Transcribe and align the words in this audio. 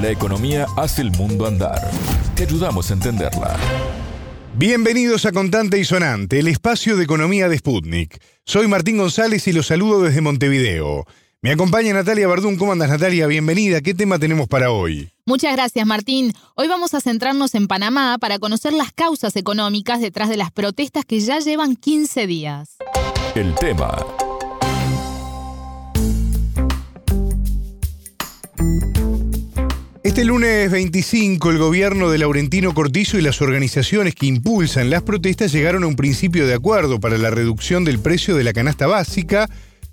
La 0.00 0.10
economía 0.10 0.66
hace 0.76 1.02
el 1.02 1.10
mundo 1.10 1.44
andar. 1.44 1.90
Te 2.36 2.44
ayudamos 2.44 2.88
a 2.88 2.94
entenderla. 2.94 3.56
Bienvenidos 4.54 5.26
a 5.26 5.32
Contante 5.32 5.76
y 5.80 5.84
Sonante, 5.84 6.38
el 6.38 6.46
espacio 6.46 6.96
de 6.96 7.02
economía 7.02 7.48
de 7.48 7.58
Sputnik. 7.58 8.20
Soy 8.44 8.68
Martín 8.68 8.98
González 8.98 9.48
y 9.48 9.52
los 9.52 9.66
saludo 9.66 10.02
desde 10.02 10.20
Montevideo. 10.20 11.04
Me 11.42 11.50
acompaña 11.50 11.94
Natalia 11.94 12.28
Bardún. 12.28 12.56
¿Cómo 12.56 12.70
andas, 12.70 12.90
Natalia? 12.90 13.26
Bienvenida. 13.26 13.80
¿Qué 13.80 13.92
tema 13.92 14.20
tenemos 14.20 14.46
para 14.46 14.70
hoy? 14.70 15.10
Muchas 15.26 15.52
gracias, 15.54 15.84
Martín. 15.84 16.32
Hoy 16.54 16.68
vamos 16.68 16.94
a 16.94 17.00
centrarnos 17.00 17.56
en 17.56 17.66
Panamá 17.66 18.18
para 18.20 18.38
conocer 18.38 18.74
las 18.74 18.92
causas 18.92 19.34
económicas 19.34 20.00
detrás 20.00 20.28
de 20.28 20.36
las 20.36 20.52
protestas 20.52 21.04
que 21.06 21.18
ya 21.18 21.40
llevan 21.40 21.74
15 21.74 22.28
días. 22.28 22.76
El 23.34 23.52
tema. 23.56 23.96
Este 30.18 30.26
lunes 30.26 30.68
25, 30.68 31.48
el 31.48 31.58
gobierno 31.58 32.10
de 32.10 32.18
Laurentino 32.18 32.74
Cortizo 32.74 33.18
y 33.18 33.22
las 33.22 33.40
organizaciones 33.40 34.16
que 34.16 34.26
impulsan 34.26 34.90
las 34.90 35.02
protestas 35.02 35.52
llegaron 35.52 35.84
a 35.84 35.86
un 35.86 35.94
principio 35.94 36.44
de 36.44 36.54
acuerdo 36.54 36.98
para 36.98 37.18
la 37.18 37.30
reducción 37.30 37.84
del 37.84 38.00
precio 38.00 38.34
de 38.34 38.42
la 38.42 38.52
canasta 38.52 38.88
básica 38.88 39.48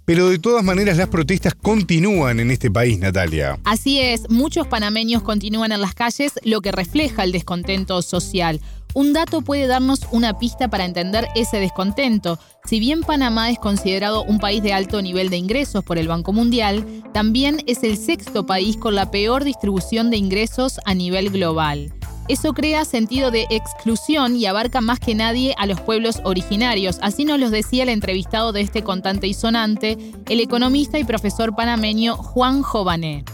pero 0.05 0.29
de 0.29 0.37
todas 0.37 0.63
maneras 0.63 0.97
las 0.97 1.09
protestas 1.09 1.55
continúan 1.55 2.39
en 2.39 2.51
este 2.51 2.69
país, 2.69 2.99
Natalia. 2.99 3.57
Así 3.63 3.99
es, 3.99 4.29
muchos 4.29 4.67
panameños 4.67 5.23
continúan 5.23 5.71
en 5.71 5.81
las 5.81 5.95
calles, 5.95 6.33
lo 6.43 6.61
que 6.61 6.71
refleja 6.71 7.23
el 7.23 7.31
descontento 7.31 8.01
social. 8.03 8.61
Un 8.95 9.11
dato 9.11 9.41
puede 9.41 9.67
darnos 9.67 9.99
una 10.11 10.39
pista 10.39 10.69
para 10.69 10.85
entender 10.85 11.27
ese 11.35 11.59
descontento. 11.59 12.39
Si 12.63 12.79
bien 12.79 13.01
Panamá 13.01 13.51
es 13.51 13.59
considerado 13.59 14.23
un 14.23 14.39
país 14.39 14.63
de 14.63 14.71
alto 14.71 15.01
nivel 15.01 15.29
de 15.29 15.35
ingresos 15.35 15.83
por 15.83 15.97
el 15.97 16.07
Banco 16.07 16.31
Mundial, 16.31 17.03
también 17.11 17.61
es 17.67 17.83
el 17.83 17.97
sexto 17.97 18.45
país 18.45 18.77
con 18.77 18.95
la 18.95 19.11
peor 19.11 19.43
distribución 19.43 20.09
de 20.11 20.15
ingresos 20.15 20.79
a 20.85 20.93
nivel 20.93 21.29
global. 21.29 21.93
Eso 22.29 22.53
crea 22.53 22.85
sentido 22.85 23.31
de 23.31 23.47
exclusión 23.49 24.37
y 24.37 24.45
abarca 24.45 24.79
más 24.79 25.01
que 25.01 25.13
nadie 25.13 25.53
a 25.57 25.65
los 25.65 25.81
pueblos 25.81 26.21
originarios. 26.23 26.97
Así 27.01 27.25
nos 27.25 27.37
los 27.37 27.51
decía 27.51 27.83
el 27.83 27.89
entrevistado 27.89 28.53
de 28.53 28.61
este 28.61 28.81
contante 28.81 29.27
y 29.27 29.33
sonante, 29.33 29.97
el 30.29 30.39
economista 30.39 30.97
y 30.97 31.03
profesor 31.03 31.53
panameño 31.53 32.15
Juan 32.15 32.61
Jované. 32.61 33.25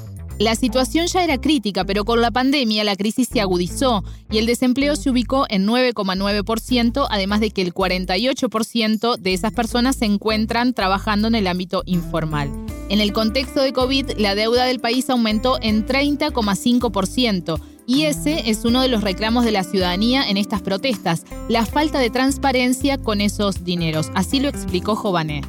La 0.41 0.55
situación 0.55 1.05
ya 1.05 1.23
era 1.23 1.37
crítica, 1.37 1.85
pero 1.85 2.03
con 2.03 2.19
la 2.19 2.31
pandemia 2.31 2.83
la 2.83 2.95
crisis 2.95 3.29
se 3.31 3.41
agudizó 3.41 4.03
y 4.31 4.39
el 4.39 4.47
desempleo 4.47 4.95
se 4.95 5.11
ubicó 5.11 5.45
en 5.49 5.67
9,9%, 5.67 7.05
además 7.11 7.41
de 7.41 7.51
que 7.51 7.61
el 7.61 7.75
48% 7.75 9.17
de 9.17 9.33
esas 9.33 9.53
personas 9.53 9.97
se 9.97 10.05
encuentran 10.05 10.73
trabajando 10.73 11.27
en 11.27 11.35
el 11.35 11.45
ámbito 11.45 11.83
informal. 11.85 12.49
En 12.89 13.01
el 13.01 13.13
contexto 13.13 13.61
de 13.61 13.71
COVID, 13.71 14.17
la 14.17 14.33
deuda 14.33 14.65
del 14.65 14.79
país 14.79 15.11
aumentó 15.11 15.59
en 15.61 15.85
30,5%, 15.85 17.61
y 17.85 18.05
ese 18.05 18.49
es 18.49 18.65
uno 18.65 18.81
de 18.81 18.87
los 18.87 19.03
reclamos 19.03 19.45
de 19.45 19.51
la 19.51 19.63
ciudadanía 19.63 20.27
en 20.27 20.37
estas 20.37 20.63
protestas, 20.63 21.23
la 21.49 21.67
falta 21.67 21.99
de 21.99 22.09
transparencia 22.09 22.97
con 22.97 23.21
esos 23.21 23.63
dineros. 23.63 24.09
Así 24.15 24.39
lo 24.39 24.49
explicó 24.49 24.95
Jované. 24.95 25.41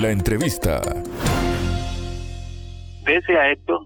La 0.00 0.10
entrevista. 0.10 0.80
Pese 3.04 3.36
a 3.36 3.52
esto, 3.52 3.85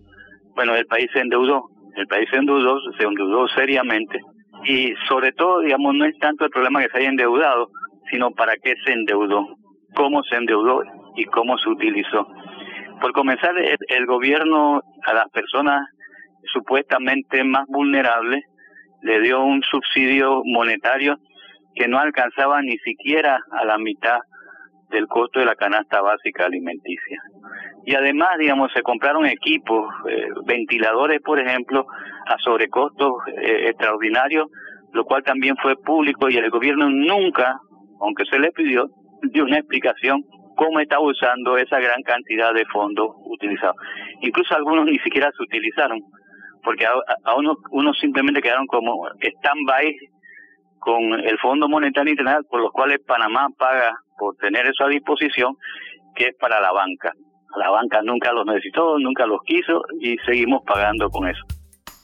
bueno, 0.60 0.74
el 0.74 0.84
país 0.84 1.08
se 1.14 1.20
endeudó, 1.20 1.70
el 1.96 2.06
país 2.06 2.28
se 2.30 2.36
endeudó, 2.36 2.78
se 2.98 3.04
endeudó 3.04 3.48
seriamente 3.48 4.20
y 4.64 4.92
sobre 5.08 5.32
todo, 5.32 5.60
digamos, 5.60 5.94
no 5.94 6.04
es 6.04 6.18
tanto 6.18 6.44
el 6.44 6.50
problema 6.50 6.82
que 6.82 6.90
se 6.90 6.98
haya 6.98 7.08
endeudado, 7.08 7.70
sino 8.10 8.30
para 8.32 8.52
qué 8.62 8.74
se 8.84 8.92
endeudó, 8.92 9.56
cómo 9.94 10.22
se 10.24 10.36
endeudó 10.36 10.82
y 11.16 11.24
cómo 11.24 11.56
se 11.56 11.70
utilizó. 11.70 12.28
Por 13.00 13.12
comenzar, 13.12 13.54
el 13.56 14.04
gobierno 14.04 14.82
a 15.06 15.14
las 15.14 15.30
personas 15.30 15.80
supuestamente 16.52 17.42
más 17.42 17.64
vulnerable, 17.68 18.44
le 19.00 19.18
dio 19.22 19.42
un 19.42 19.62
subsidio 19.62 20.42
monetario 20.44 21.16
que 21.74 21.88
no 21.88 21.98
alcanzaba 21.98 22.60
ni 22.60 22.76
siquiera 22.80 23.38
a 23.52 23.64
la 23.64 23.78
mitad 23.78 24.18
del 24.90 25.06
costo 25.06 25.40
de 25.40 25.46
la 25.46 25.54
canasta 25.54 26.00
básica 26.00 26.46
alimenticia. 26.46 27.18
Y 27.86 27.94
además, 27.94 28.30
digamos, 28.38 28.70
se 28.72 28.82
compraron 28.82 29.26
equipos, 29.26 29.88
eh, 30.08 30.26
ventiladores, 30.44 31.20
por 31.22 31.40
ejemplo, 31.40 31.86
a 32.26 32.36
sobrecostos 32.38 33.12
eh, 33.42 33.68
extraordinarios, 33.68 34.48
lo 34.92 35.04
cual 35.04 35.22
también 35.22 35.56
fue 35.62 35.76
público 35.76 36.28
y 36.28 36.36
el 36.36 36.50
gobierno 36.50 36.90
nunca, 36.90 37.56
aunque 38.00 38.24
se 38.26 38.38
le 38.38 38.50
pidió, 38.52 38.86
dio 39.22 39.44
una 39.44 39.58
explicación 39.58 40.22
cómo 40.56 40.80
estaba 40.80 41.02
usando 41.02 41.56
esa 41.56 41.78
gran 41.78 42.02
cantidad 42.02 42.52
de 42.52 42.66
fondos 42.66 43.16
utilizados. 43.24 43.76
Incluso 44.20 44.54
algunos 44.54 44.84
ni 44.84 44.98
siquiera 44.98 45.30
se 45.36 45.42
utilizaron 45.42 46.00
porque 46.62 46.84
a, 46.86 47.34
uno, 47.36 47.56
uno 47.70 47.92
simplemente 47.94 48.42
quedaron 48.42 48.66
como 48.66 49.08
stand-by 49.20 49.96
con 50.80 51.12
el 51.12 51.38
Fondo 51.38 51.68
Monetario 51.68 52.10
Internacional, 52.10 52.46
por 52.50 52.60
los 52.60 52.72
cuales 52.72 52.98
Panamá 53.06 53.48
paga 53.56 53.94
por 54.18 54.36
tener 54.36 54.66
eso 54.66 54.84
a 54.84 54.88
disposición, 54.88 55.56
que 56.14 56.28
es 56.28 56.36
para 56.40 56.60
la 56.60 56.72
banca. 56.72 57.12
La 57.56 57.70
banca 57.70 58.00
nunca 58.02 58.32
los 58.32 58.46
necesitó, 58.46 58.98
nunca 58.98 59.26
los 59.26 59.40
quiso 59.44 59.82
y 60.00 60.16
seguimos 60.26 60.62
pagando 60.66 61.08
con 61.10 61.28
eso. 61.28 61.44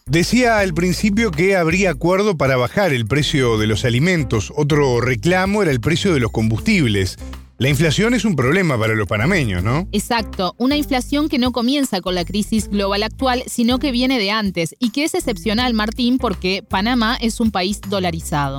Decía 0.08 0.60
al 0.60 0.72
principio 0.72 1.32
que 1.32 1.56
habría 1.56 1.90
acuerdo 1.90 2.36
para 2.36 2.56
bajar 2.56 2.92
el 2.92 3.06
precio 3.06 3.58
de 3.58 3.66
los 3.66 3.84
alimentos. 3.84 4.52
Otro 4.56 5.00
reclamo 5.00 5.62
era 5.62 5.72
el 5.72 5.80
precio 5.80 6.14
de 6.14 6.20
los 6.20 6.30
combustibles. 6.30 7.18
La 7.58 7.70
inflación 7.70 8.12
es 8.12 8.26
un 8.26 8.36
problema 8.36 8.78
para 8.78 8.94
los 8.94 9.08
panameños, 9.08 9.64
¿no? 9.64 9.88
Exacto, 9.90 10.52
una 10.58 10.76
inflación 10.76 11.30
que 11.30 11.38
no 11.38 11.52
comienza 11.52 12.02
con 12.02 12.14
la 12.14 12.26
crisis 12.26 12.68
global 12.68 13.02
actual, 13.02 13.44
sino 13.46 13.78
que 13.78 13.92
viene 13.92 14.18
de 14.18 14.30
antes 14.30 14.76
y 14.78 14.92
que 14.92 15.04
es 15.04 15.14
excepcional, 15.14 15.72
Martín, 15.72 16.18
porque 16.18 16.60
Panamá 16.68 17.16
es 17.18 17.40
un 17.40 17.50
país 17.50 17.80
dolarizado. 17.80 18.58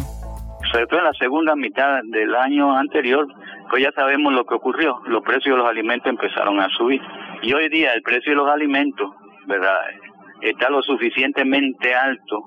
Sobre 0.71 0.87
todo 0.87 0.97
en 0.97 1.05
la 1.05 1.13
segunda 1.13 1.55
mitad 1.55 2.01
del 2.09 2.33
año 2.33 2.75
anterior, 2.75 3.27
pues 3.69 3.83
ya 3.83 3.91
sabemos 3.91 4.33
lo 4.33 4.45
que 4.45 4.55
ocurrió, 4.55 4.99
los 5.05 5.21
precios 5.21 5.55
de 5.55 5.61
los 5.61 5.69
alimentos 5.69 6.09
empezaron 6.09 6.59
a 6.59 6.67
subir. 6.75 6.99
Y 7.43 7.53
hoy 7.53 7.69
día 7.69 7.93
el 7.93 8.01
precio 8.01 8.31
de 8.31 8.37
los 8.37 8.49
alimentos, 8.49 9.11
¿verdad? 9.45 9.77
Está 10.41 10.71
lo 10.71 10.81
suficientemente 10.81 11.93
alto 11.93 12.45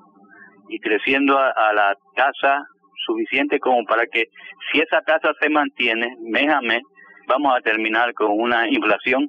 y 0.69 0.81
creciendo 0.81 1.39
a 1.39 1.73
la 1.75 1.95
tasa 2.17 2.67
suficiente 3.05 3.59
como 3.59 3.85
para 3.85 4.07
que 4.07 4.27
si 4.71 4.81
esa 4.81 5.01
tasa 5.03 5.33
se 5.41 5.49
mantiene 5.49 6.17
mes 6.21 6.53
a 6.53 6.61
mes, 6.61 6.83
vamos 7.27 7.55
a 7.57 7.61
terminar 7.61 8.13
con 8.15 8.29
una 8.33 8.69
inflación 8.69 9.29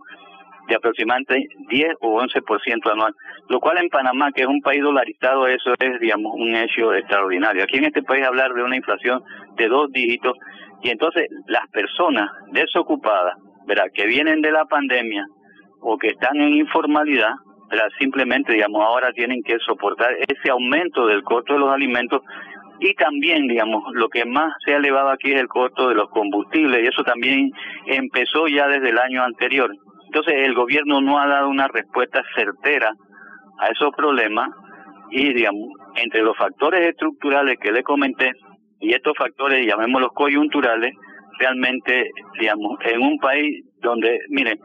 de 0.68 0.76
aproximadamente 0.76 1.48
10 1.70 1.96
o 2.02 2.22
11% 2.22 2.92
anual, 2.92 3.14
lo 3.50 3.59
cual 3.59 3.78
en 3.78 3.90
Panamá, 3.90 4.32
que 4.32 4.42
es 4.42 4.48
un 4.48 4.62
país 4.62 4.82
dolarizado, 4.82 5.48
eso 5.48 5.74
es, 5.80 6.00
digamos, 6.00 6.34
un 6.36 6.56
hecho 6.56 6.94
extraordinario. 6.94 7.64
Aquí 7.64 7.78
en 7.78 7.86
este 7.86 8.04
país 8.04 8.26
hablar 8.26 8.54
de 8.54 8.64
una 8.64 8.76
inflación 8.76 9.22
de 9.58 9.68
dos 9.68 9.92
dígitos 9.92 10.38
y 10.82 10.90
entonces 10.90 11.28
las 11.48 11.68
personas 11.70 12.30
desocupadas, 12.52 13.36
¿verdad? 13.68 13.86
que 13.94 14.06
vienen 14.06 14.42
de 14.42 14.52
la 14.52 14.66
pandemia 14.66 15.26
o 15.82 15.98
que 15.98 16.09
están 16.09 16.40
en 16.40 16.53
informalidad, 16.53 17.34
¿verdad? 17.70 17.90
simplemente, 18.00 18.53
digamos, 18.53 18.84
ahora 18.84 19.12
tienen 19.14 19.42
que 19.44 19.58
soportar 19.59 20.14
ese 20.28 20.52
aumento 20.52 21.06
del 21.08 21.24
costo 21.24 21.53
de 21.53 21.59
los 21.59 21.74
alimentos 21.74 22.22
y 22.84 22.96
también, 22.96 23.47
digamos, 23.47 23.84
lo 23.94 24.09
que 24.09 24.25
más 24.25 24.52
se 24.66 24.74
ha 24.74 24.78
elevado 24.78 25.09
aquí 25.09 25.31
es 25.31 25.40
el 25.40 25.47
costo 25.47 25.90
de 25.90 25.96
los 25.96 26.09
combustibles 26.09 26.84
y 26.84 26.88
eso 26.88 27.03
también 27.03 27.52
empezó 27.86 28.47
ya 28.47 28.68
desde 28.68 28.90
el 28.90 28.97
año 28.97 29.24
anterior. 29.24 29.72
Entonces 30.06 30.34
el 30.38 30.56
gobierno 30.56 31.00
no 31.00 31.20
ha 31.20 31.28
dado 31.28 31.47
una 31.47 31.68
respuesta 31.68 32.24
certera 32.36 32.91
a 33.59 33.68
esos 33.68 33.91
problemas 33.96 34.50
y, 35.12 35.31
digamos, 35.31 35.70
entre 35.96 36.24
los 36.24 36.36
factores 36.36 36.88
estructurales 36.88 37.59
que 37.59 37.72
le 37.72 37.84
comenté 37.84 38.31
y 38.80 38.94
estos 38.94 39.14
factores, 39.16 39.64
llamémoslos 39.64 40.09
coyunturales, 40.16 40.91
realmente, 41.38 42.09
digamos, 42.40 42.80
en 42.84 43.00
un 43.00 43.20
país 43.20 43.64
donde, 43.81 44.19
miren, 44.30 44.59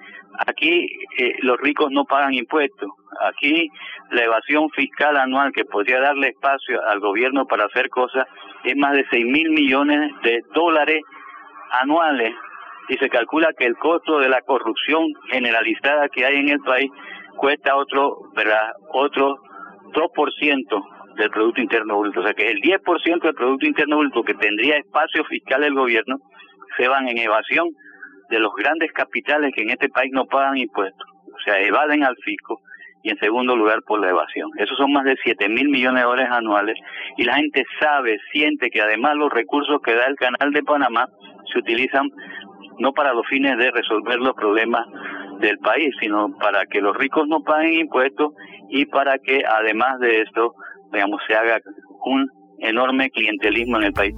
aquí 0.47 0.87
eh, 1.19 1.35
los 1.43 1.59
ricos 1.59 1.91
no 1.91 2.05
pagan 2.05 2.35
impuestos, 2.35 2.91
Aquí 3.21 3.71
la 4.11 4.25
evasión 4.25 4.71
fiscal 4.71 5.17
anual 5.17 5.53
que 5.53 5.65
podría 5.65 6.01
darle 6.01 6.29
espacio 6.29 6.81
al 6.87 7.01
gobierno 7.01 7.47
para 7.47 7.65
hacer 7.65 7.89
cosas 7.89 8.27
es 8.65 8.77
más 8.77 8.93
de 8.93 9.05
6 9.11 9.25
mil 9.25 9.51
millones 9.51 10.11
de 10.23 10.43
dólares 10.55 11.01
anuales 11.73 12.35
y 12.89 12.97
se 12.99 13.09
calcula 13.09 13.53
que 13.59 13.67
el 13.67 13.77
costo 13.77 14.19
de 14.19 14.29
la 14.29 14.41
corrupción 14.43 15.07
generalizada 15.31 16.09
que 16.09 16.25
hay 16.25 16.37
en 16.37 16.51
el 16.51 16.61
país 16.61 16.91
cuesta 17.37 17.77
otro, 17.77 18.17
¿verdad? 18.35 18.73
Otro 18.93 19.37
2% 19.93 21.15
del 21.17 21.31
Producto 21.31 21.61
Interno 21.61 21.99
Bruto. 21.99 22.21
O 22.21 22.23
sea 22.23 22.35
que 22.35 22.49
el 22.49 22.61
10% 22.61 23.23
del 23.23 23.35
Producto 23.35 23.67
Interno 23.67 23.99
Bruto 23.99 24.23
que 24.23 24.35
tendría 24.35 24.77
espacio 24.77 25.25
fiscal 25.25 25.65
el 25.65 25.75
gobierno 25.75 26.19
se 26.77 26.87
van 26.87 27.09
en 27.09 27.19
evasión 27.19 27.69
de 28.31 28.39
los 28.39 28.53
grandes 28.55 28.93
capitales 28.93 29.53
que 29.55 29.63
en 29.63 29.71
este 29.71 29.89
país 29.89 30.11
no 30.13 30.27
pagan 30.27 30.57
impuestos. 30.57 31.07
O 31.27 31.41
sea, 31.45 31.61
evaden 31.61 32.05
al 32.05 32.17
fisco 32.17 32.61
y 33.03 33.11
en 33.11 33.19
segundo 33.19 33.55
lugar 33.55 33.83
por 33.87 34.01
la 34.01 34.11
evasión. 34.11 34.51
Esos 34.57 34.77
son 34.77 34.93
más 34.93 35.05
de 35.05 35.17
7 35.23 35.49
mil 35.49 35.69
millones 35.69 36.03
de 36.03 36.09
dólares 36.09 36.33
anuales 36.33 36.77
y 37.17 37.25
la 37.25 37.37
gente 37.37 37.65
sabe, 37.81 38.19
siente 38.33 38.69
que 38.71 38.81
además 38.81 39.15
los 39.17 39.33
recursos 39.33 39.81
que 39.85 39.95
da 39.95 40.07
el 40.07 40.17
Canal 40.17 40.53
de 40.53 40.63
Panamá 40.63 41.09
se 41.53 41.59
utilizan 41.59 42.11
no 42.79 42.93
para 42.93 43.15
los 43.15 43.27
fines 43.29 43.57
de 43.59 43.71
resolver 43.71 44.19
los 44.19 44.35
problemas 44.35 44.87
del 45.41 45.59
país, 45.59 45.95
sino 46.01 46.37
para 46.39 46.67
que 46.67 46.81
los 46.81 46.97
ricos 46.97 47.29
no 47.29 47.41
paguen 47.43 47.75
impuestos 47.75 48.33
y 48.71 48.87
para 48.87 49.19
que 49.19 49.43
además 49.47 49.99
de 50.01 50.23
esto, 50.23 50.55
digamos, 50.93 51.21
se 51.27 51.35
haga 51.35 51.59
un 52.05 52.29
enorme 52.59 53.11
clientelismo 53.11 53.77
en 53.79 53.85
el 53.85 53.93
país. 53.93 54.15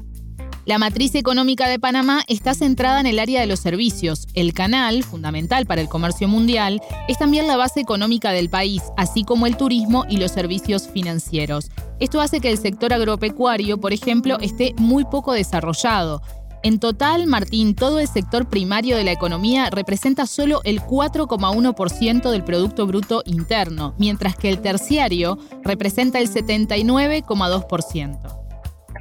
La 0.69 0.77
matriz 0.77 1.15
económica 1.15 1.67
de 1.67 1.79
Panamá 1.79 2.25
está 2.29 2.53
centrada 2.53 3.01
en 3.01 3.07
el 3.07 3.19
área 3.19 3.41
de 3.41 3.47
los 3.47 3.59
servicios. 3.59 4.29
El 4.35 4.53
canal, 4.53 5.03
fundamental 5.03 5.65
para 5.65 5.81
el 5.81 5.89
comercio 5.89 6.29
mundial, 6.29 6.83
es 7.09 7.17
también 7.17 7.47
la 7.47 7.57
base 7.57 7.81
económica 7.81 8.33
del 8.33 8.51
país, 8.51 8.83
así 8.99 9.25
como 9.25 9.47
el 9.47 9.57
turismo 9.57 10.05
y 10.11 10.19
los 10.19 10.31
servicios 10.31 10.87
financieros. 10.87 11.71
Esto 12.01 12.21
hace 12.21 12.43
que 12.43 12.51
el 12.51 12.59
sector 12.59 12.93
agropecuario, 12.93 13.81
por 13.81 13.95
ejemplo, 13.95 14.37
esté 14.43 14.75
muy 14.77 15.07
poco 15.07 15.33
desarrollado. 15.33 16.21
En 16.63 16.79
total, 16.79 17.27
Martín, 17.27 17.75
todo 17.75 17.99
el 17.99 18.07
sector 18.07 18.51
primario 18.51 18.99
de 18.99 19.05
la 19.05 19.13
economía 19.13 19.71
representa 19.71 20.27
solo 20.27 20.61
el 20.65 20.83
4,1% 20.83 22.31
del 22.31 22.45
Producto 22.45 22.87
Bruto 22.87 23.23
Interno, 23.25 23.95
mientras 23.97 24.37
que 24.37 24.51
el 24.51 24.61
terciario 24.61 25.39
representa 25.63 26.19
el 26.19 26.29
79,2%. 26.29 28.35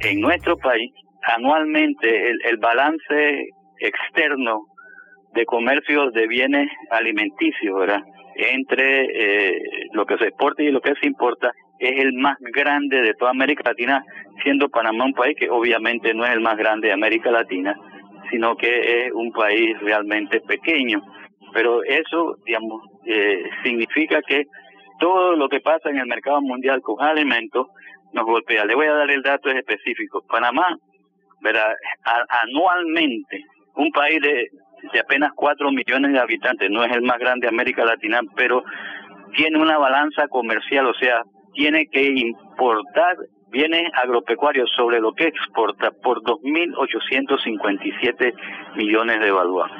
En 0.00 0.20
nuestro 0.20 0.56
país, 0.56 0.92
anualmente 1.22 2.30
el, 2.30 2.56
balance 2.58 3.48
externo 3.80 4.66
de 5.34 5.44
comercio 5.44 6.10
de 6.10 6.26
bienes 6.26 6.68
alimenticios, 6.90 7.78
¿verdad? 7.78 8.02
Entre 8.34 9.04
eh, 9.04 9.62
lo 9.92 10.06
que 10.06 10.16
se 10.16 10.28
exporta 10.28 10.62
y 10.62 10.70
lo 10.70 10.80
que 10.80 10.94
se 11.00 11.06
importa, 11.06 11.52
es 11.78 12.00
el 12.00 12.12
más 12.14 12.36
grande 12.40 13.00
de 13.02 13.14
toda 13.14 13.30
América 13.30 13.62
Latina, 13.66 14.02
siendo 14.42 14.68
Panamá 14.68 15.04
un 15.04 15.12
país 15.12 15.36
que 15.38 15.48
obviamente 15.48 16.12
no 16.14 16.24
es 16.24 16.32
el 16.32 16.40
más 16.40 16.56
grande 16.56 16.88
de 16.88 16.94
América 16.94 17.30
Latina, 17.30 17.76
sino 18.30 18.56
que 18.56 19.06
es 19.06 19.12
un 19.12 19.32
país 19.32 19.78
realmente 19.80 20.40
pequeño. 20.40 21.00
Pero 21.52 21.82
eso, 21.84 22.36
digamos, 22.44 22.82
eh, 23.06 23.42
significa 23.62 24.20
que 24.22 24.44
todo 24.98 25.36
lo 25.36 25.48
que 25.48 25.60
pasa 25.60 25.90
en 25.90 25.98
el 25.98 26.06
mercado 26.06 26.40
mundial 26.40 26.80
con 26.82 27.00
alimentos 27.00 27.68
nos 28.12 28.24
golpea. 28.24 28.64
Le 28.64 28.74
voy 28.74 28.86
a 28.86 28.94
dar 28.94 29.10
el 29.10 29.22
dato 29.22 29.50
específico. 29.50 30.24
Panamá 30.28 30.76
¿verdad? 31.40 31.72
anualmente, 32.42 33.44
un 33.76 33.90
país 33.90 34.20
de, 34.20 34.48
de 34.92 35.00
apenas 35.00 35.30
4 35.34 35.70
millones 35.70 36.12
de 36.12 36.18
habitantes, 36.18 36.70
no 36.70 36.84
es 36.84 36.92
el 36.92 37.02
más 37.02 37.18
grande 37.18 37.46
de 37.46 37.54
América 37.54 37.84
Latina, 37.84 38.20
pero 38.36 38.62
tiene 39.36 39.58
una 39.58 39.78
balanza 39.78 40.28
comercial, 40.28 40.86
o 40.86 40.94
sea, 40.94 41.22
tiene 41.54 41.86
que 41.86 42.04
importar 42.04 43.16
bienes 43.50 43.84
agropecuarios 43.94 44.70
sobre 44.76 45.00
lo 45.00 45.12
que 45.12 45.24
exporta 45.24 45.90
por 46.02 46.20
2.857 46.22 48.34
millones 48.76 49.20
de 49.20 49.28
evaluados. 49.28 49.72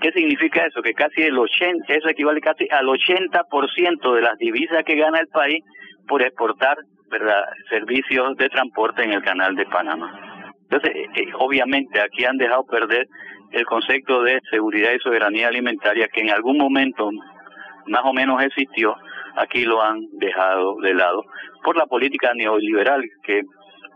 ¿Qué 0.00 0.12
significa 0.12 0.66
eso? 0.66 0.82
Que 0.82 0.92
casi 0.92 1.22
el 1.22 1.38
80, 1.38 1.94
eso 1.94 2.08
equivale 2.08 2.40
casi 2.40 2.68
al 2.70 2.86
80% 2.86 4.14
de 4.14 4.20
las 4.20 4.36
divisas 4.38 4.84
que 4.84 4.96
gana 4.96 5.18
el 5.18 5.28
país 5.28 5.64
por 6.06 6.22
exportar 6.22 6.76
servicios 7.70 8.36
de 8.36 8.48
transporte 8.48 9.02
en 9.02 9.14
el 9.14 9.22
canal 9.22 9.54
de 9.54 9.64
Panamá. 9.66 10.25
Entonces, 10.70 10.90
eh, 10.94 11.06
eh, 11.16 11.32
obviamente 11.38 12.00
aquí 12.00 12.24
han 12.24 12.36
dejado 12.36 12.64
perder 12.64 13.08
el 13.52 13.64
concepto 13.66 14.22
de 14.22 14.40
seguridad 14.50 14.90
y 14.92 14.98
soberanía 14.98 15.48
alimentaria 15.48 16.08
que 16.12 16.20
en 16.20 16.30
algún 16.30 16.58
momento 16.58 17.10
más 17.86 18.02
o 18.04 18.12
menos 18.12 18.42
existió, 18.42 18.94
aquí 19.36 19.64
lo 19.64 19.80
han 19.82 20.00
dejado 20.18 20.76
de 20.82 20.94
lado 20.94 21.22
por 21.62 21.76
la 21.76 21.86
política 21.86 22.32
neoliberal 22.34 23.02
que 23.22 23.42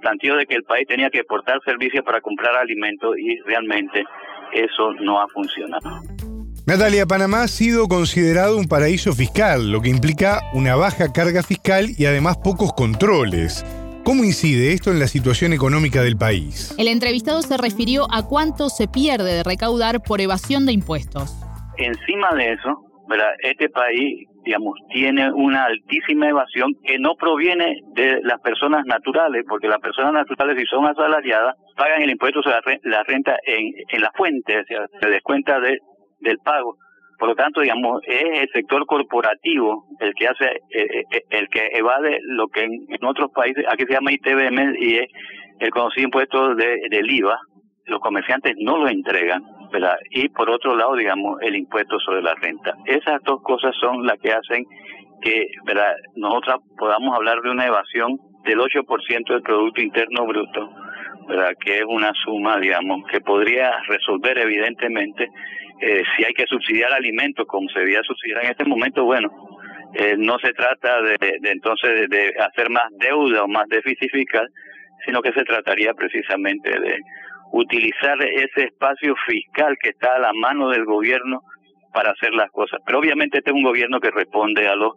planteó 0.00 0.37
de 0.37 0.46
que 0.46 0.55
el 0.55 0.62
país 0.62 0.87
tenía 0.87 1.11
que 1.11 1.19
exportar 1.19 1.61
servicios 1.64 2.05
para 2.05 2.20
comprar 2.20 2.56
alimentos 2.56 3.17
y 3.19 3.38
realmente 3.40 4.05
eso 4.52 4.93
no 5.00 5.20
ha 5.20 5.28
funcionado. 5.28 6.00
Natalia, 6.67 7.06
Panamá 7.06 7.43
ha 7.43 7.49
sido 7.49 7.88
considerado 7.88 8.56
un 8.56 8.69
paraíso 8.69 9.12
fiscal, 9.12 9.72
lo 9.72 9.81
que 9.81 9.88
implica 9.88 10.40
una 10.52 10.76
baja 10.76 11.12
carga 11.12 11.43
fiscal 11.43 11.87
y 11.96 12.06
además 12.06 12.37
pocos 12.37 12.72
controles. 12.72 13.64
¿Cómo 14.10 14.24
incide 14.24 14.72
esto 14.72 14.90
en 14.90 14.98
la 14.98 15.06
situación 15.06 15.52
económica 15.52 16.02
del 16.02 16.16
país? 16.16 16.74
El 16.76 16.88
entrevistado 16.88 17.42
se 17.42 17.56
refirió 17.56 18.10
a 18.10 18.26
cuánto 18.26 18.68
se 18.68 18.88
pierde 18.88 19.38
de 19.38 19.44
recaudar 19.44 20.02
por 20.02 20.20
evasión 20.20 20.66
de 20.66 20.72
impuestos. 20.72 21.30
Encima 21.78 22.34
de 22.34 22.54
eso, 22.54 22.74
este 23.38 23.68
país, 23.68 24.26
digamos, 24.42 24.74
tiene 24.92 25.30
una 25.30 25.62
altísima 25.62 26.28
evasión 26.28 26.74
que 26.82 26.98
no 26.98 27.14
proviene 27.14 27.82
de 27.94 28.18
las 28.24 28.40
personas 28.40 28.84
naturales, 28.84 29.44
porque 29.48 29.68
las 29.68 29.78
personas 29.78 30.12
naturales, 30.12 30.58
si 30.58 30.66
son 30.66 30.86
asalariadas, 30.86 31.54
pagan 31.76 32.02
el 32.02 32.10
impuesto 32.10 32.42
sobre 32.42 32.80
la 32.82 33.04
renta 33.04 33.36
en, 33.46 33.62
en 33.92 34.00
la 34.00 34.10
fuente, 34.16 34.58
o 34.58 34.64
sea, 34.64 34.86
se 35.00 35.08
descuenta 35.08 35.60
de, 35.60 35.78
del 36.18 36.38
pago. 36.38 36.74
Por 37.20 37.28
lo 37.28 37.34
tanto, 37.34 37.61
digamos, 37.61 38.00
es 38.06 38.40
el 38.40 38.49
sector 38.49 38.87
corporativo 38.87 39.84
el 40.00 40.14
que 40.14 40.26
hace, 40.26 40.46
eh, 40.70 41.05
eh, 41.12 41.22
el 41.28 41.49
que 41.49 41.67
evade 41.75 42.19
lo 42.22 42.49
que 42.49 42.62
en, 42.64 43.05
otros 43.05 43.31
países, 43.32 43.62
aquí 43.69 43.84
se 43.84 43.93
llama 43.93 44.11
ITBM 44.11 44.75
y 44.81 44.96
es 44.96 45.08
el 45.58 45.70
conocido 45.70 46.06
impuesto 46.06 46.55
de, 46.55 46.88
del 46.88 47.11
IVA. 47.11 47.38
Los 47.84 48.00
comerciantes 48.00 48.55
no 48.58 48.78
lo 48.78 48.88
entregan. 48.88 49.43
Y 50.12 50.31
por 50.31 50.49
otro 50.49 50.75
lado, 50.75 50.96
digamos, 50.96 51.43
el 51.43 51.56
impuesto 51.56 52.00
sobre 52.00 52.22
la 52.22 52.34
renta. 52.37 52.75
Esas 52.87 53.22
dos 53.25 53.43
cosas 53.43 53.76
son 53.78 54.06
las 54.06 54.19
que 54.19 54.32
hacen 54.32 54.64
que, 55.20 55.46
¿verdad? 55.67 55.93
Nosotros 56.17 56.62
podamos 56.78 57.14
hablar 57.14 57.43
de 57.43 57.50
una 57.50 57.67
evasión 57.67 58.17
del 58.44 58.61
8% 58.61 59.28
del 59.28 59.43
Producto 59.43 59.82
Interno 59.82 60.25
Bruto. 60.26 60.70
Que 61.64 61.76
es 61.76 61.84
una 61.87 62.12
suma, 62.25 62.58
digamos, 62.58 63.06
que 63.08 63.20
podría 63.20 63.78
resolver 63.88 64.38
evidentemente 64.38 65.28
eh, 65.81 66.03
si 66.17 66.25
hay 66.25 66.32
que 66.35 66.47
subsidiar 66.47 66.93
alimentos 66.93 67.47
como 67.47 67.69
se 67.71 67.81
debía 67.81 68.03
subsidiar 68.03 68.44
en 68.44 68.50
este 68.50 68.65
momento, 68.65 69.05
bueno, 69.05 69.31
eh, 69.94 70.15
no 70.19 70.38
se 70.38 70.53
trata 70.53 71.03
de, 71.03 71.17
entonces 71.44 72.09
de, 72.09 72.35
hacer 72.38 72.71
más 72.71 72.88
deuda 72.99 73.44
o 73.44 73.49
más 73.49 73.67
déficit 73.69 74.11
fiscal, 74.11 74.49
sino 75.05 75.23
que 75.23 75.32
se 75.32 75.43
trataría 75.44 75.94
precisamente 75.94 76.71
de 76.71 76.99
utilizar 77.53 78.23
ese 78.23 78.67
espacio 78.67 79.15
fiscal 79.27 79.77
que 79.82 79.91
está 79.91 80.15
a 80.15 80.21
la 80.21 80.32
mano 80.32 80.69
del 80.69 80.85
gobierno 80.85 81.43
para 81.93 82.12
hacer 82.12 82.32
las 82.35 82.50
cosas. 82.50 82.81
Pero 82.87 82.99
obviamente 82.99 83.38
este 83.38 83.50
es 83.50 83.56
un 83.56 83.65
gobierno 83.65 84.00
que 84.00 84.11
responde 84.11 84.69
a 84.69 84.77
los 84.77 84.93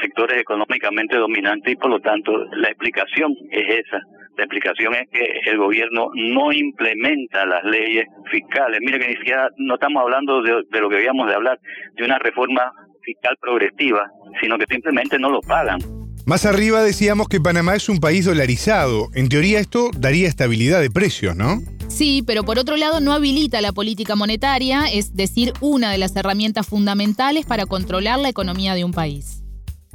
sectores 0.00 0.40
económicamente 0.40 1.16
dominantes 1.16 1.72
y 1.72 1.76
por 1.76 1.90
lo 1.90 2.00
tanto 2.00 2.32
la 2.52 2.68
explicación 2.68 3.34
es 3.50 3.84
esa. 3.86 4.00
La 4.36 4.44
explicación 4.44 4.94
es 4.94 5.08
que 5.10 5.50
el 5.50 5.56
gobierno 5.56 6.08
no 6.14 6.52
implementa 6.52 7.46
las 7.46 7.64
leyes 7.64 8.04
fiscales. 8.30 8.80
Mire 8.80 8.98
que 8.98 9.08
ni 9.08 9.16
siquiera 9.16 9.48
no 9.56 9.74
estamos 9.74 10.02
hablando 10.02 10.42
de, 10.42 10.80
lo 10.80 10.90
que 10.90 10.96
habíamos 10.96 11.26
de 11.26 11.34
hablar, 11.34 11.58
de 11.96 12.04
una 12.04 12.18
reforma 12.18 12.70
fiscal 13.02 13.34
progresiva, 13.40 14.10
sino 14.42 14.58
que 14.58 14.66
simplemente 14.68 15.18
no 15.18 15.30
lo 15.30 15.40
pagan. 15.40 15.78
Más 16.26 16.44
arriba 16.44 16.82
decíamos 16.82 17.28
que 17.28 17.40
Panamá 17.40 17.76
es 17.76 17.88
un 17.88 17.98
país 17.98 18.26
dolarizado. 18.26 19.08
En 19.14 19.28
teoría 19.28 19.60
esto 19.60 19.90
daría 19.96 20.28
estabilidad 20.28 20.82
de 20.82 20.90
precios, 20.90 21.34
¿no? 21.36 21.60
Sí, 21.88 22.22
pero 22.26 22.42
por 22.42 22.58
otro 22.58 22.76
lado 22.76 23.00
no 23.00 23.12
habilita 23.12 23.60
la 23.60 23.72
política 23.72 24.16
monetaria, 24.16 24.86
es 24.92 25.14
decir, 25.14 25.52
una 25.60 25.92
de 25.92 25.98
las 25.98 26.14
herramientas 26.16 26.66
fundamentales 26.66 27.46
para 27.46 27.64
controlar 27.64 28.18
la 28.18 28.28
economía 28.28 28.74
de 28.74 28.84
un 28.84 28.92
país. 28.92 29.44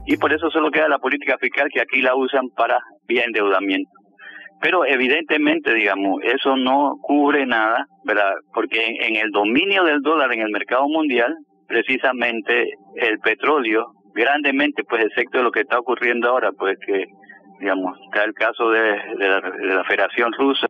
Y 0.07 0.17
por 0.17 0.33
eso 0.33 0.49
solo 0.49 0.71
queda 0.71 0.87
la 0.87 0.97
política 0.97 1.37
fiscal 1.39 1.67
que 1.71 1.81
aquí 1.81 2.01
la 2.01 2.15
usan 2.15 2.49
para 2.55 2.79
vía 3.07 3.23
endeudamiento. 3.25 4.00
Pero 4.61 4.85
evidentemente, 4.85 5.73
digamos, 5.73 6.21
eso 6.23 6.55
no 6.55 6.97
cubre 7.01 7.47
nada, 7.47 7.87
¿verdad? 8.05 8.33
Porque 8.53 8.95
en, 8.99 9.15
el 9.15 9.31
dominio 9.31 9.83
del 9.83 10.01
dólar 10.01 10.31
en 10.33 10.41
el 10.41 10.51
mercado 10.51 10.87
mundial, 10.87 11.35
precisamente 11.67 12.75
el 12.95 13.17
petróleo, 13.19 13.87
grandemente, 14.13 14.83
pues 14.83 15.03
excepto 15.03 15.39
de 15.39 15.43
lo 15.45 15.51
que 15.51 15.61
está 15.61 15.79
ocurriendo 15.79 16.29
ahora, 16.29 16.51
pues 16.51 16.77
que, 16.85 17.05
digamos, 17.59 17.97
está 18.05 18.23
el 18.23 18.33
caso 18.35 18.69
de, 18.69 18.97
la, 19.17 19.83
Federación 19.85 20.31
Rusa 20.33 20.67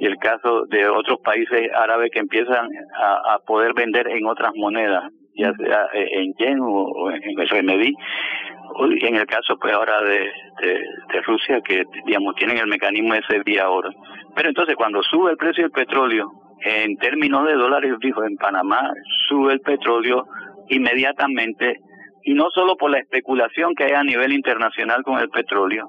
y 0.00 0.06
el 0.06 0.16
caso 0.16 0.64
de 0.66 0.88
otros 0.88 1.20
países 1.22 1.70
árabes 1.72 2.10
que 2.12 2.18
empiezan 2.18 2.68
a, 3.00 3.38
poder 3.46 3.74
vender 3.74 4.08
en 4.08 4.26
otras 4.26 4.50
monedas, 4.56 5.04
ya 5.36 5.52
sea 5.54 5.86
en 5.92 6.32
yen 6.34 6.58
o 6.60 7.10
en 7.10 7.22
el 7.22 7.48
RMB, 7.48 7.92
en 9.02 9.16
el 9.16 9.26
caso 9.26 9.56
pues 9.60 9.72
ahora 9.74 10.00
de, 10.02 10.30
de, 10.60 11.20
Rusia 11.22 11.60
que 11.64 11.84
digamos 12.06 12.34
tienen 12.36 12.58
el 12.58 12.66
mecanismo 12.66 13.14
ese 13.14 13.40
día 13.44 13.64
ahora. 13.64 13.90
Pero 14.34 14.48
entonces 14.48 14.74
cuando 14.76 15.02
sube 15.02 15.30
el 15.32 15.36
precio 15.36 15.64
del 15.64 15.72
petróleo 15.72 16.30
en 16.60 16.96
términos 16.96 17.46
de 17.46 17.54
dólares 17.54 17.94
dijo 18.00 18.24
en 18.24 18.36
Panamá 18.36 18.90
sube 19.28 19.52
el 19.52 19.60
petróleo 19.60 20.24
inmediatamente 20.68 21.78
y 22.22 22.34
no 22.34 22.48
solo 22.50 22.76
por 22.76 22.90
la 22.90 22.98
especulación 22.98 23.74
que 23.74 23.84
hay 23.84 23.92
a 23.92 24.02
nivel 24.02 24.32
internacional 24.32 25.02
con 25.02 25.18
el 25.18 25.28
petróleo 25.28 25.88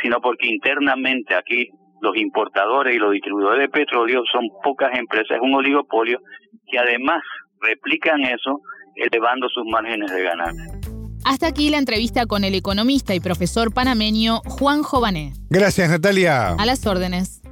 sino 0.00 0.20
porque 0.20 0.46
internamente 0.46 1.34
aquí 1.34 1.68
los 2.00 2.16
importadores 2.16 2.94
y 2.94 2.98
los 2.98 3.12
distribuidores 3.12 3.60
de 3.60 3.68
petróleo 3.68 4.22
son 4.30 4.48
pocas 4.62 4.96
empresas, 4.98 5.36
es 5.36 5.42
un 5.42 5.54
oligopolio 5.54 6.18
que 6.66 6.78
además 6.78 7.22
replican 7.60 8.20
eso 8.22 8.60
elevando 8.96 9.48
sus 9.48 9.64
márgenes 9.70 10.10
de 10.10 10.22
ganancia. 10.22 10.80
Hasta 11.24 11.46
aquí 11.46 11.70
la 11.70 11.78
entrevista 11.78 12.26
con 12.26 12.44
el 12.44 12.54
economista 12.54 13.14
y 13.14 13.20
profesor 13.20 13.72
panameño 13.72 14.40
Juan 14.44 14.82
Jované. 14.82 15.34
Gracias, 15.50 15.88
Natalia. 15.88 16.50
A 16.50 16.66
las 16.66 16.84
órdenes. 16.86 17.42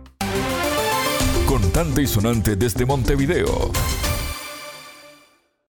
Contante 1.46 2.02
y 2.02 2.06
sonante 2.06 2.56
desde 2.56 2.84
Montevideo. 2.84 3.70